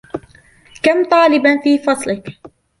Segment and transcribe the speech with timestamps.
[0.83, 2.29] كم طالبًا في فصلك؟